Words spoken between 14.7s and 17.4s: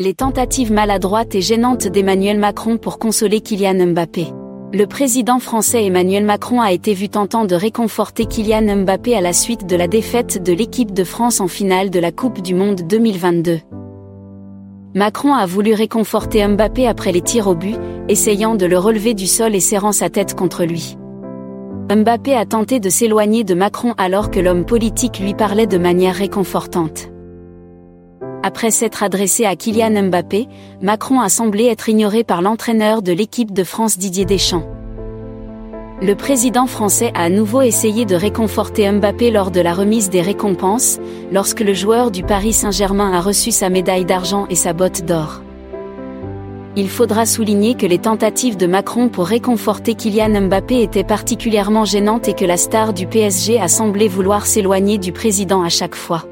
Macron a voulu réconforter Mbappé après les